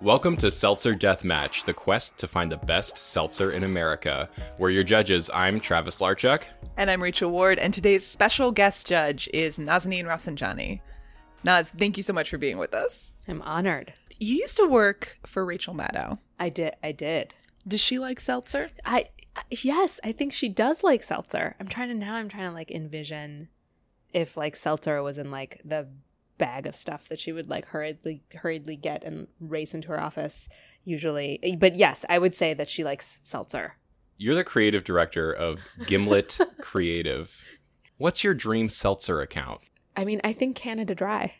[0.00, 4.30] Welcome to Seltzer Deathmatch, the quest to find the best seltzer in America.
[4.56, 5.28] We're your judges.
[5.34, 6.44] I'm Travis Larchuk.
[6.76, 10.82] And I'm Rachel Ward, and today's special guest judge is Nazanin Rafsanjani.
[11.42, 13.10] Naz, thank you so much for being with us.
[13.26, 13.92] I'm honored.
[14.20, 16.18] You used to work for Rachel Maddow.
[16.38, 16.76] I did.
[16.80, 17.34] I did.
[17.66, 18.68] Does she like seltzer?
[18.84, 19.06] I
[19.50, 21.56] yes, I think she does like seltzer.
[21.58, 22.14] I'm trying to now.
[22.14, 23.48] I'm trying to like envision
[24.14, 25.88] if like seltzer was in like the
[26.38, 30.48] bag of stuff that she would like hurriedly hurriedly get and race into her office
[30.84, 31.56] usually.
[31.58, 33.74] But yes i would say that she likes seltzer.
[34.16, 37.58] You're the creative director of Gimlet Creative.
[37.98, 39.60] What's your dream seltzer account?
[39.96, 41.34] i mean i think canada dry.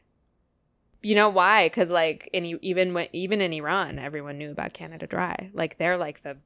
[1.01, 1.67] You know why?
[1.69, 5.51] Because like in even when even in iran everyone knew about canada dry.
[5.55, 6.37] Like they're like the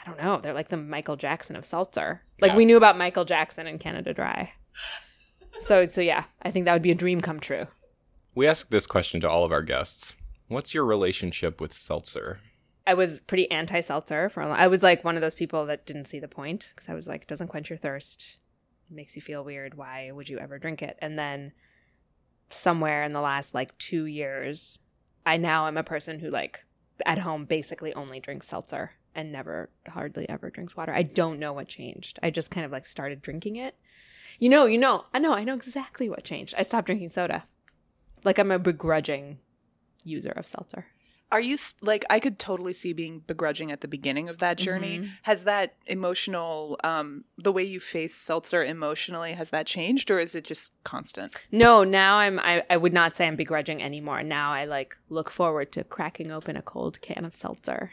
[0.00, 2.22] i don't know they're like the michael jackson of seltzer.
[2.40, 2.56] Like Yeah.
[2.56, 4.52] we knew about michael jackson and canada dry
[5.60, 7.66] so so yeah i think that would be a dream come true
[8.34, 10.14] We ask this question to all of our guests.
[10.48, 12.40] What's your relationship with seltzer?
[12.86, 15.66] I was pretty anti seltzer for a long I was like one of those people
[15.66, 18.38] that didn't see the point because I was like, it doesn't quench your thirst.
[18.90, 19.74] It makes you feel weird.
[19.76, 20.98] Why would you ever drink it?
[21.00, 21.52] And then
[22.50, 24.80] somewhere in the last like two years,
[25.24, 26.64] I now am a person who like
[27.06, 30.92] at home basically only drinks seltzer and never hardly ever drinks water.
[30.94, 32.18] I don't know what changed.
[32.22, 33.74] I just kind of like started drinking it.
[34.38, 36.54] You know, you know, I know, I know exactly what changed.
[36.58, 37.44] I stopped drinking soda.
[38.24, 39.38] Like I'm a begrudging
[40.02, 40.86] user of seltzer.
[41.32, 45.00] Are you like I could totally see being begrudging at the beginning of that journey.
[45.00, 45.08] Mhm.
[45.22, 50.36] Has that emotional um the way you face seltzer emotionally has that changed or is
[50.36, 51.34] it just constant?
[51.50, 54.22] No, now I'm I, I would not say I'm begrudging anymore.
[54.22, 57.92] Now I like look forward to cracking open a cold can of seltzer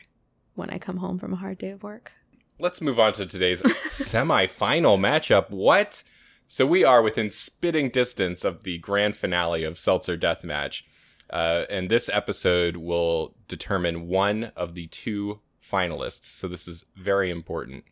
[0.55, 2.13] when I come home from a hard day of work.
[2.59, 5.49] Let's move on to today's semi-final matchup.
[5.49, 6.03] What?
[6.47, 10.83] So we are within spitting distance of the grand finale of Seltzer Deathmatch.
[11.29, 16.25] Uh, and this episode will determine one of the two finalists.
[16.25, 17.85] So this is very important.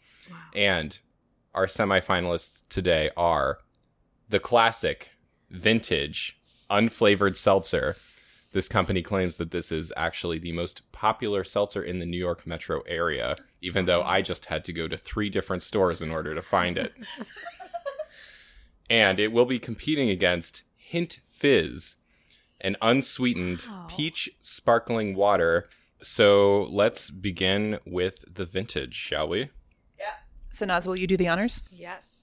[0.54, 1.00] And
[1.56, 3.60] our semifinalists today are
[4.28, 5.10] the classic,
[5.50, 6.38] vintage,
[6.70, 7.96] unflavored seltzer.
[8.52, 12.48] This company claims that this is actually the most popular seltzer in the New York
[12.48, 16.34] metro area, even though I just had to go to three different stores in order
[16.34, 16.94] to find it.
[18.90, 21.96] and it will be competing against Hint Fizz,
[22.62, 23.86] an unsweetened Wow.
[23.88, 25.70] peach sparkling water.
[26.02, 29.50] So let's begin with the vintage, shall we?
[30.00, 30.16] Yeah.
[30.50, 31.62] So Naz, will you do the honors?
[31.72, 32.19] Yes.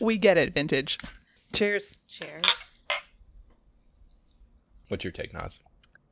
[0.00, 0.98] We get it, vintage.
[1.52, 1.96] Cheers.
[2.08, 2.72] Cheers.
[4.88, 5.60] What's your take, Naz?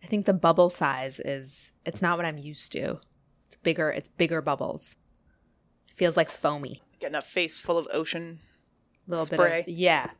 [0.03, 3.00] I think the bubble size is it's not what I'm used to.
[3.49, 4.94] It's bigger, it's bigger bubbles.
[5.88, 6.82] It feels like foamy.
[7.00, 8.41] Getting a face full of ocean.
[9.06, 9.62] A little Spray.
[9.65, 10.10] bit of yeah.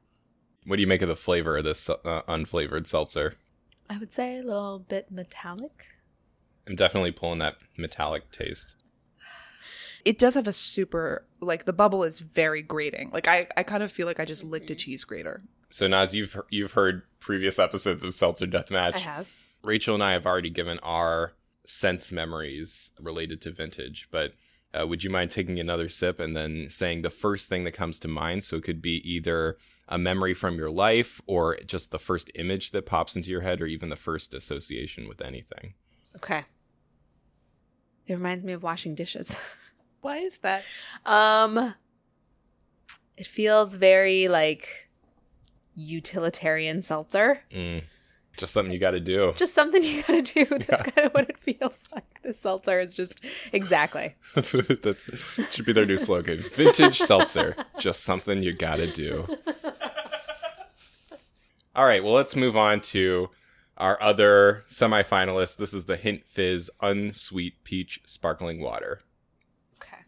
[0.65, 3.35] What do you make of the flavor of this uh, unflavored seltzer?
[3.89, 5.87] I would say a little bit metallic.
[6.67, 8.75] I'm definitely pulling that metallic taste.
[10.05, 13.11] It does have a super like the bubble is very grating.
[13.13, 15.43] Like I, I kind of feel like I just licked a cheese grater.
[15.71, 18.95] So Naz, you've you've heard previous episodes of Seltzer Deathmatch.
[18.95, 19.31] I have.
[19.63, 21.33] Rachel and I have already given our
[21.67, 24.33] sense memories related to vintage, but
[24.79, 27.99] uh, would you mind taking another sip and then saying the first thing that comes
[28.01, 28.45] to mind?
[28.45, 29.57] So it could be either
[29.89, 33.61] a memory from your life or just the first image that pops into your head
[33.61, 35.75] or even the first association with anything.
[36.17, 36.45] Okay.
[38.07, 39.35] It reminds me of washing dishes.
[40.01, 40.65] Why is that?
[41.05, 41.75] Um
[43.17, 44.89] it feels very like
[45.75, 47.41] utilitarian seltzer.
[47.51, 47.83] Mm,
[48.37, 49.35] just something you got to do.
[49.37, 50.45] Just something you gotta do.
[50.67, 52.23] That's kind of what it feels like.
[52.23, 54.15] The seltzer is just exactly.
[54.35, 56.45] That's should be their new slogan.
[56.55, 59.27] Vintage seltzer, just something you got to do.
[61.75, 63.31] All right, well, let's move on to
[63.77, 65.57] our other semifinalists.
[65.57, 69.01] This is the Hint Fizz Unsweet Peach Sparkling Water.
[69.81, 70.03] Okay.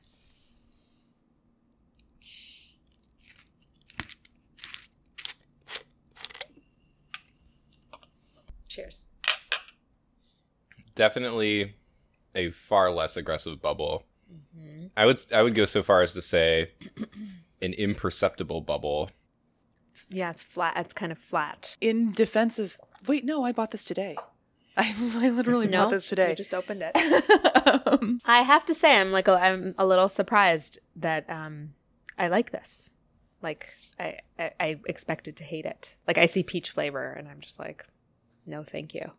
[8.71, 9.09] Cheers.
[10.95, 11.75] Definitely
[12.37, 14.07] a far less aggressive bubble.
[14.97, 16.71] I would I would go so far as to say
[17.63, 19.11] an imperceptible bubble.
[20.09, 20.75] Yeah, it's flat.
[20.77, 21.77] It's kind of flat.
[21.81, 22.79] In defense of
[23.09, 24.17] wait, no, I bought this today.
[24.77, 26.31] I, I literally no, bought this today.
[26.31, 27.87] You just opened it.
[27.87, 31.75] um, I have to say, I'm like, a, I'm a little surprised that um,
[32.17, 32.89] I like this.
[33.43, 33.69] Like,
[33.99, 35.97] I, I, I expected to hate it.
[36.07, 37.85] Like, I see peach flavor, and I'm just like,
[38.47, 39.13] no, thank you.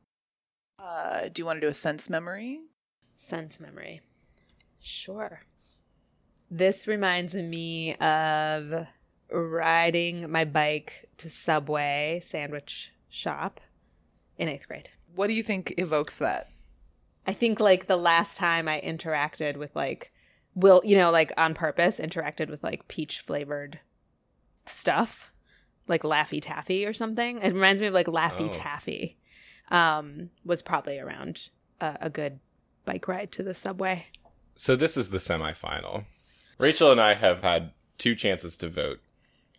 [0.79, 2.61] uh, do you want to do a sense memory?
[3.17, 4.01] Sense memory.
[4.79, 5.41] Sure.
[6.49, 8.87] This reminds me of
[9.31, 13.61] riding my bike to Subway sandwich shop
[14.37, 14.89] in eighth grade.
[15.15, 16.49] What do you think evokes that?
[17.27, 20.11] I think like the last time I interacted with like
[20.55, 23.79] will you know like on purpose interacted with like peach flavored
[24.65, 25.30] stuff
[25.91, 27.37] like Laffy Taffy or something.
[27.39, 28.51] It reminds me of like Laffy Oh.
[28.51, 29.17] Taffy.
[29.69, 31.49] Um, was probably around
[31.79, 32.39] a, a good
[32.83, 34.07] bike ride to the subway.
[34.55, 36.05] So this is the semifinal.
[36.57, 38.99] Rachel and I have had two chances to vote.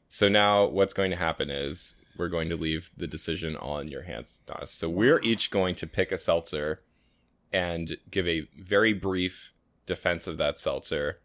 [0.09, 3.89] So now what's going to happen is we're going to leave the decision all in
[3.89, 4.71] your hands, Naz.
[4.71, 6.83] So we're each going to pick a seltzer
[7.53, 9.55] and give a very brief
[9.87, 11.21] defense of that seltzer.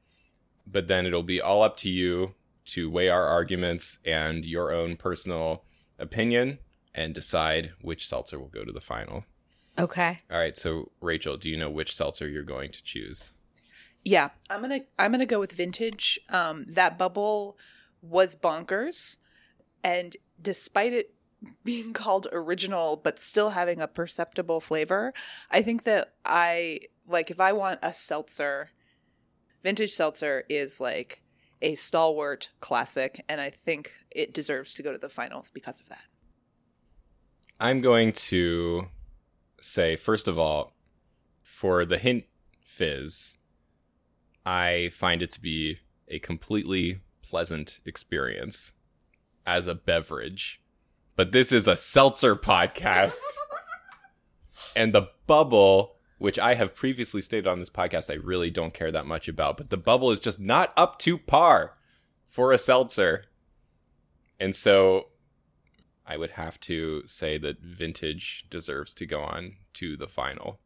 [0.65, 2.35] But then it'll be all up to you
[2.67, 5.63] to weigh our arguments and your own personal
[5.99, 6.59] opinion
[6.93, 9.25] and decide which seltzer will go to the final.
[9.79, 10.17] Okay.
[10.31, 13.33] All right, so Rachel, do you know which seltzer you're going to choose?
[14.03, 16.19] Yeah, I'm gonna I'm gonna go with vintage.
[16.29, 17.57] Um, that bubble
[18.01, 19.17] was bonkers,
[19.83, 21.13] and despite it
[21.63, 25.13] being called original but still having a perceptible flavor,
[25.51, 28.71] I think that I like if I want a seltzer,
[29.61, 31.21] vintage seltzer is like
[31.61, 35.89] a stalwart classic, and I think it deserves to go to the finals because of
[35.89, 36.07] that.
[37.59, 38.87] I'm going to
[39.59, 40.73] say, first of all,
[41.41, 42.25] for the hint
[42.59, 43.37] fizz,
[44.45, 48.73] I find it to be a completely pleasant experience
[49.45, 50.61] as a beverage.
[51.15, 53.21] But this is a seltzer podcast.
[54.75, 58.91] and the bubble, which I have previously stated on this podcast, I really don't care
[58.91, 61.77] that much about, but the bubble is just not up to par
[62.27, 63.25] for a seltzer.
[64.39, 65.09] And so
[66.05, 70.59] I would have to say that vintage deserves to go on to the final.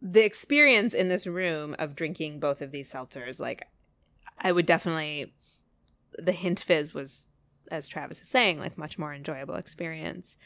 [0.00, 3.66] the experience in this room of drinking both of these seltzers, like
[4.38, 5.32] I would definitely
[6.18, 7.24] the hint fizz was,
[7.70, 10.36] as Travis is saying, like much more enjoyable experience.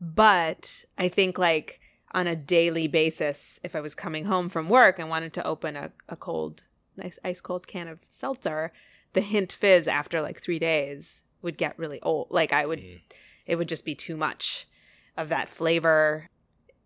[0.00, 1.79] But I think like
[2.12, 5.76] on a daily basis, if I was coming home from work and wanted to open
[5.76, 6.62] a, a cold,
[6.96, 8.72] nice ice cold can of seltzer,
[9.12, 12.28] the hint fizz after like three days would get really old.
[12.30, 13.00] Like I would Mm.
[13.46, 14.66] it would just be too much
[15.16, 16.28] of that flavor.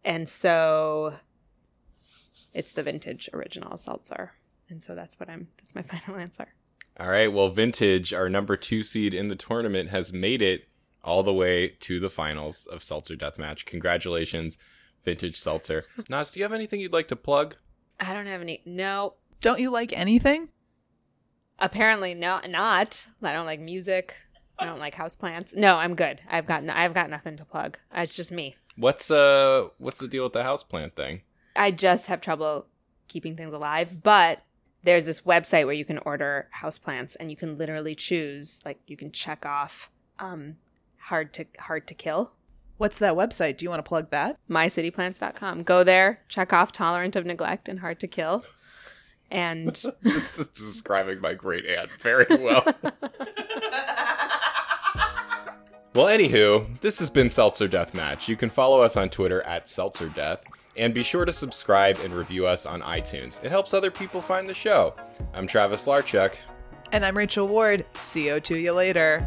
[0.05, 1.15] And so
[2.53, 4.33] it's the vintage original seltzer.
[4.69, 6.49] And so that's what I'm that's my final answer.
[7.01, 10.69] All right, well, vintage, our number two seed in the tournament, has made it
[11.03, 13.67] all the way to the finals of Seltzer Deathmatch.
[13.67, 14.57] Congratulations,
[15.05, 15.85] vintage seltzer.
[16.09, 17.57] Naz, do you have anything you'd like to plug?
[18.01, 20.49] I don't have any no Don't you like anything?
[21.59, 23.07] apparently no not.
[23.23, 24.17] I don't like music.
[24.59, 25.55] I don't like houseplants.
[25.55, 26.21] No, I'm good.
[26.29, 27.79] I've got no, I've got nothing to plug.
[27.95, 28.57] It's just me.
[28.77, 31.23] What's uh what's the deal with the houseplant thing?
[31.57, 32.67] I just have trouble
[33.09, 34.43] keeping things alive, but
[34.83, 38.97] there's this website where you can order houseplants and you can literally choose like you
[38.97, 40.57] can check off um
[40.99, 42.33] hard to hard to kill
[42.77, 43.57] What's that website?
[43.57, 44.39] Do you want to plug that?
[44.51, 45.63] mycityplants.com.
[45.63, 48.45] Go there, check off tolerant of neglect and hard to kill.
[49.31, 49.69] And
[50.03, 52.65] It's just describing my great aunt very well.
[55.95, 58.29] well, anywho, this has been Seltzer Death Match.
[58.29, 60.45] You can follow us on Twitter at Seltzer Death,
[60.77, 63.43] and be sure to subscribe and review us on iTunes.
[63.45, 64.95] It helps other people find the show.
[65.33, 66.35] I'm Travis Larchuk.
[66.93, 67.87] And I'm Rachel Ward.
[67.95, 69.27] See you to you later.